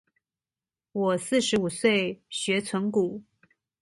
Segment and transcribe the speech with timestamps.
[0.93, 3.21] 我四十五歲學存股